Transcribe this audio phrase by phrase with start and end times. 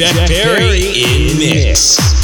[0.00, 1.98] Jack, Jack Perry in mix.
[1.98, 2.19] Wanna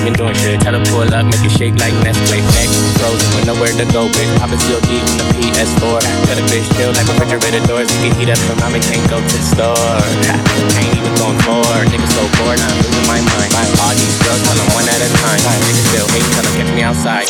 [0.00, 0.60] even doing shit.
[0.60, 2.40] Try to pull up, make it shake like Nesquik.
[2.56, 4.32] Neck frozen with nowhere to go, bitch.
[4.40, 6.00] Pop still deep from the PS4.
[6.26, 7.92] Cut a bitch chill like refrigerator doors.
[8.00, 9.76] You heat up, but mommy can't go to the store.
[10.74, 11.88] Can't even going forward.
[11.92, 13.52] Niggas so bored, I'm losing my mind.
[13.52, 15.40] Buy all these girls, tell them one at a time.
[15.68, 17.28] Niggas still hate, tell them catch me outside.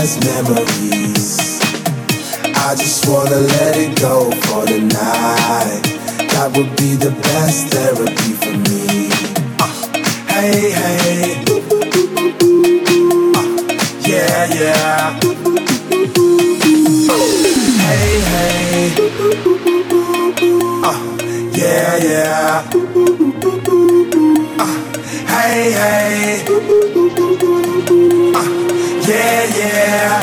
[0.00, 1.60] memories.
[2.56, 5.82] I just wanna let it go for the night.
[6.32, 9.10] That would be the best therapy for me.
[9.60, 9.68] Uh,
[10.32, 11.44] hey, hey.
[13.36, 13.44] Uh,
[14.08, 15.20] yeah, yeah.
[17.84, 18.96] Hey, hey.
[20.82, 20.96] Uh,
[21.52, 22.70] yeah, yeah.
[24.58, 24.66] Uh,
[25.28, 26.49] hey, hey.
[29.80, 30.22] yeah.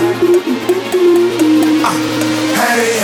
[1.84, 1.94] Uh,
[2.56, 2.97] hey.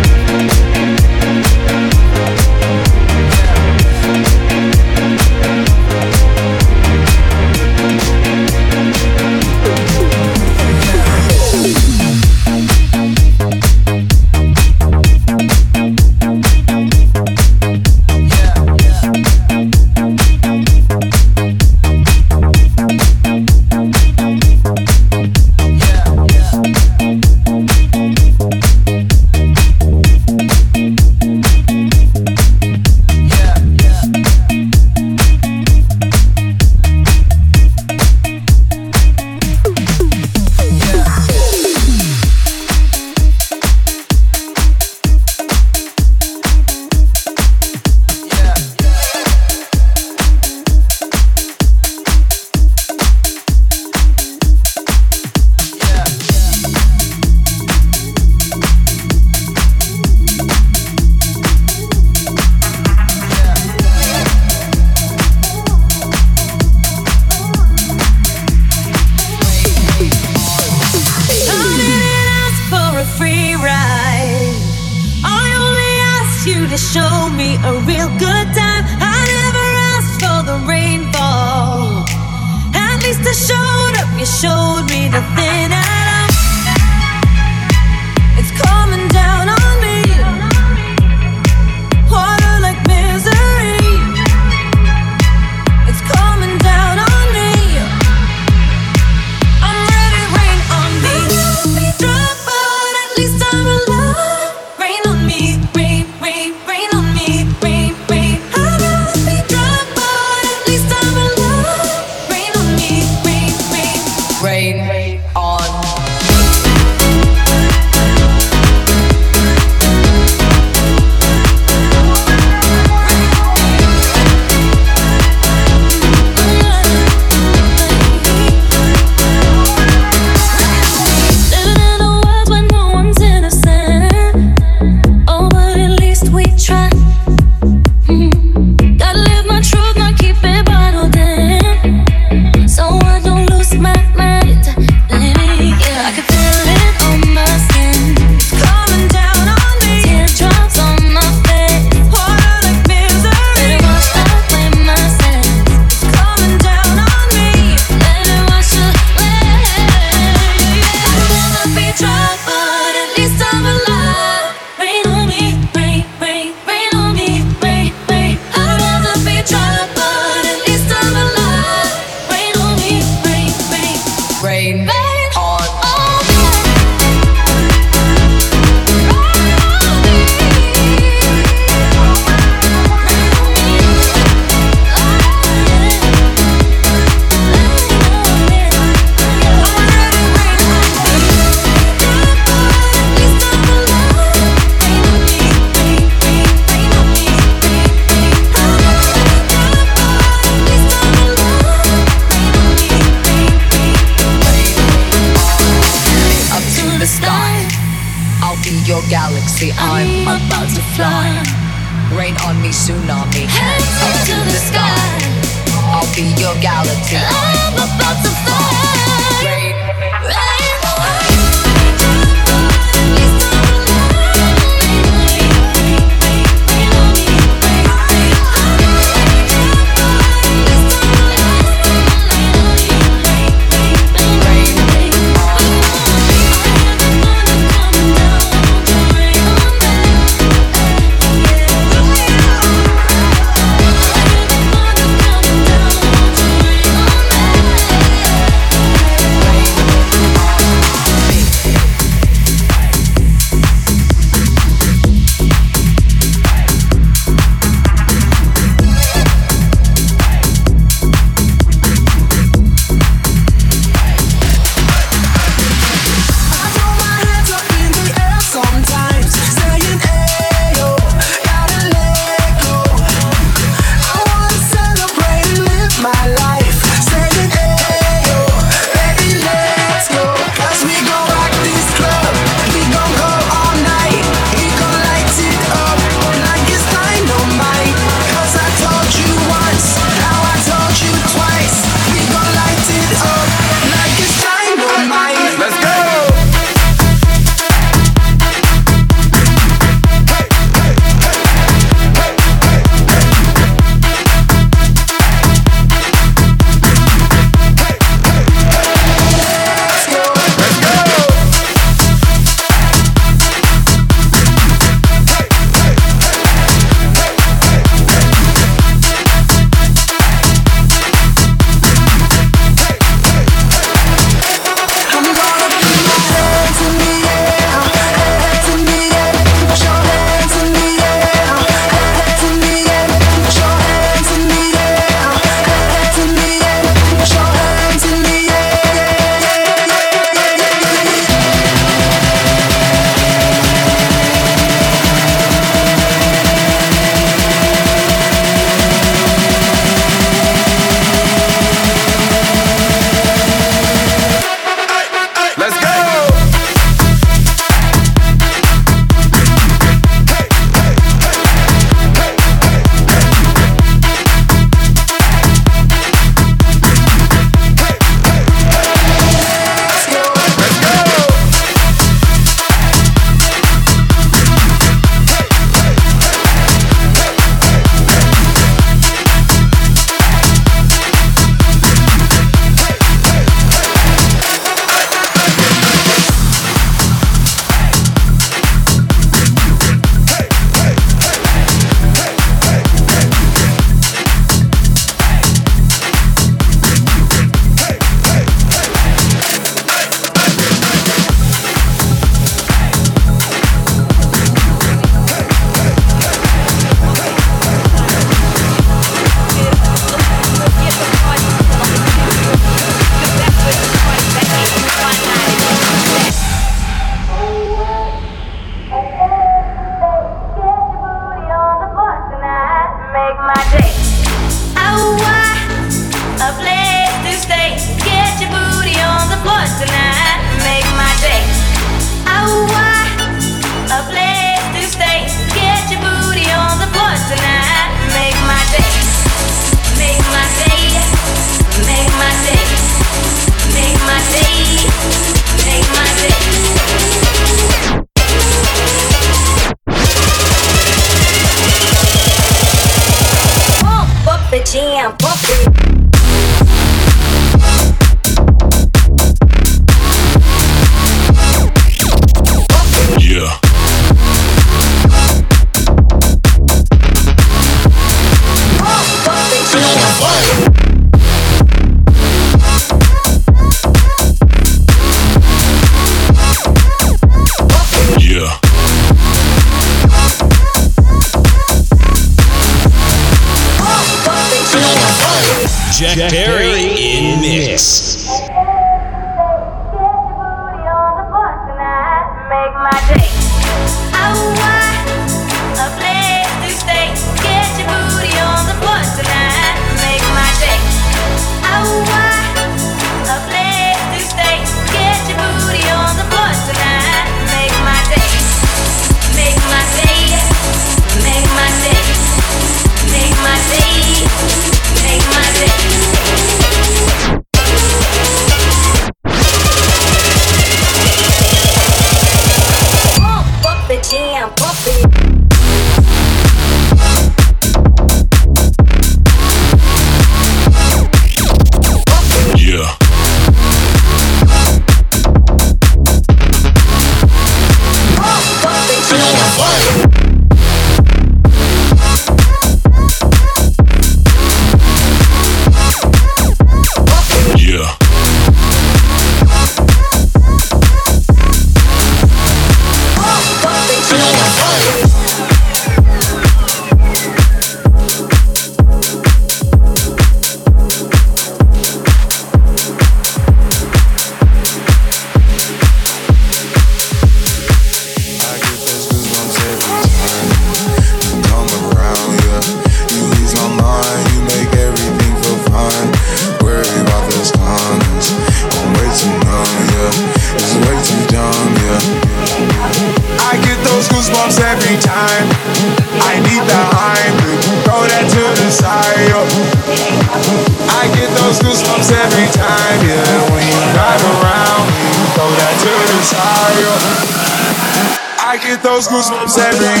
[598.82, 600.00] Get those goosebumps every.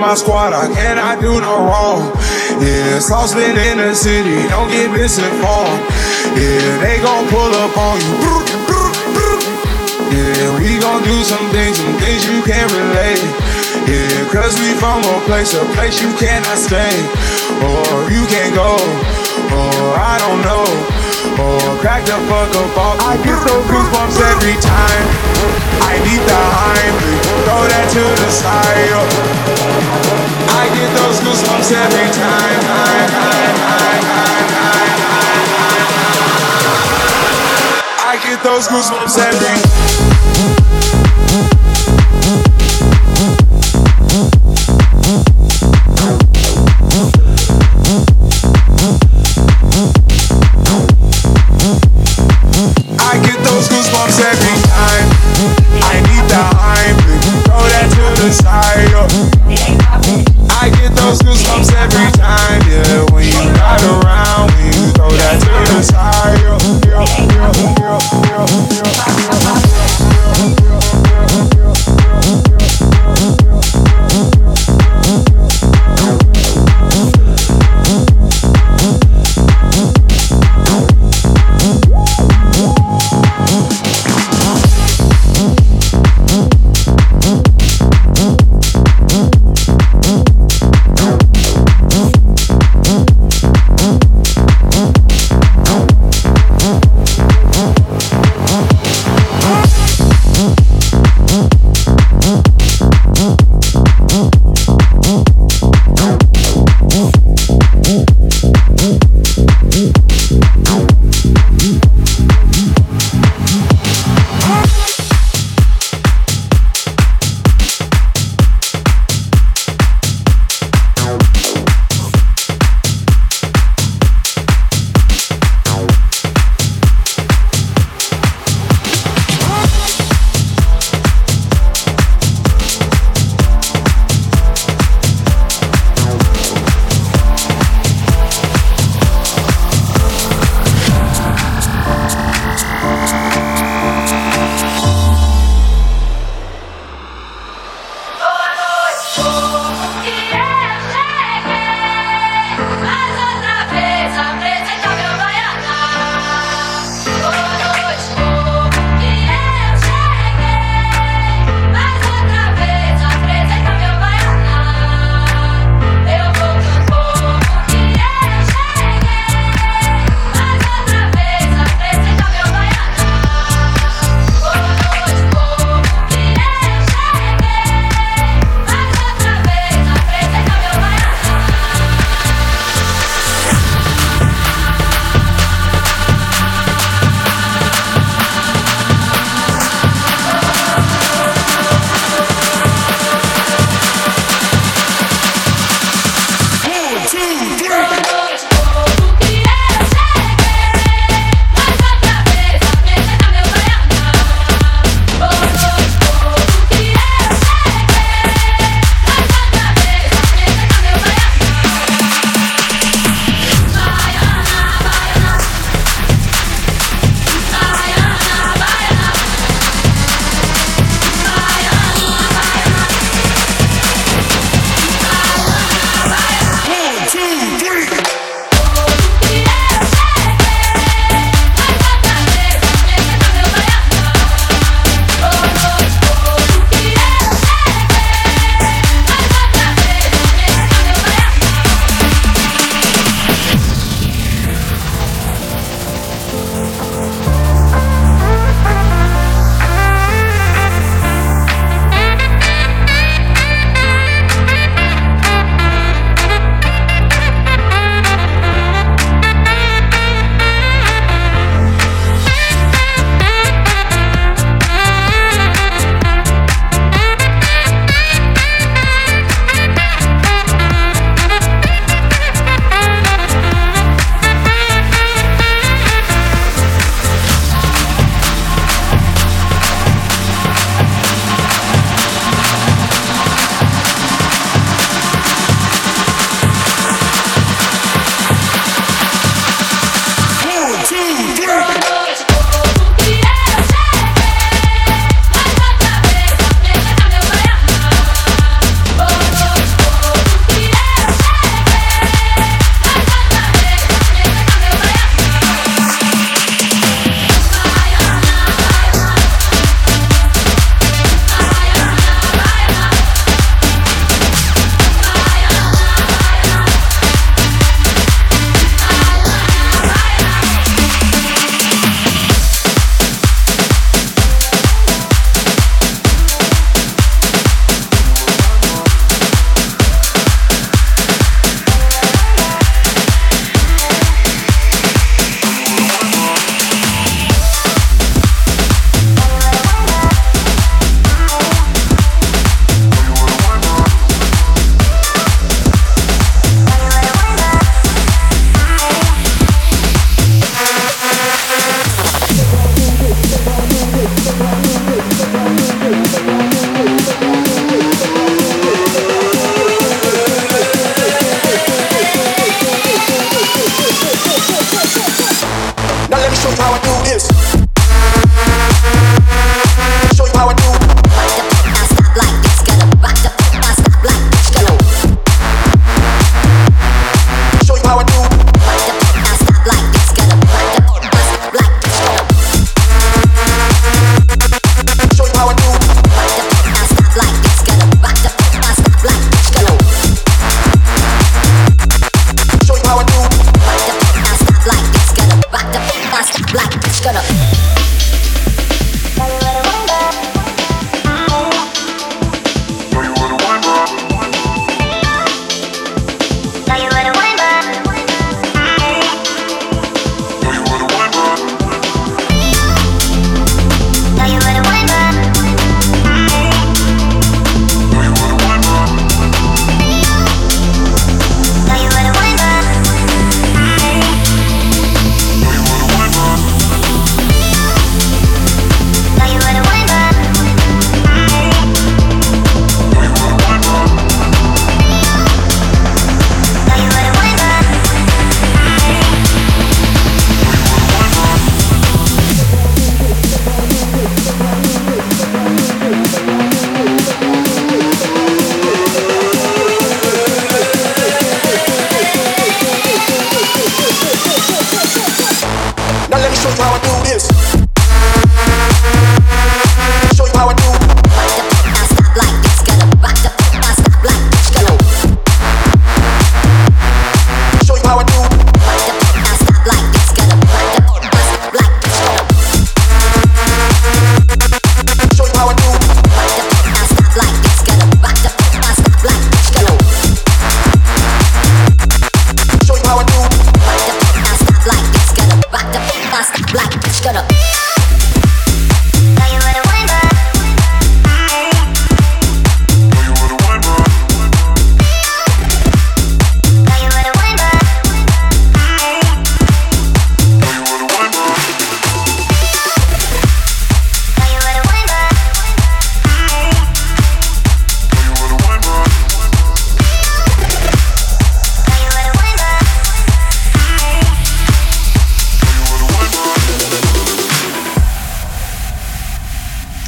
[0.00, 2.08] My squad, I cannot do no wrong.
[2.56, 5.84] Yeah, saucepan in the city, don't get misinformed.
[6.32, 8.16] Yeah, they gon' pull up on you.
[10.08, 13.22] Yeah, we gon' do some things, some things you can't relate.
[13.84, 16.96] Yeah, cause we from a place, a place you cannot stay.
[17.60, 18.80] Or you can't go,
[19.52, 21.09] or I don't know.
[21.20, 22.96] Or crack the fuck up off.
[23.04, 25.04] I get those goosebumps every time.
[25.84, 28.96] I need the Heimlich, throw that to the side.
[30.48, 32.60] I get those goosebumps every time.
[38.00, 40.09] I get those goosebumps every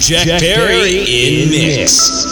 [0.03, 2.32] Jack, Perry in mix.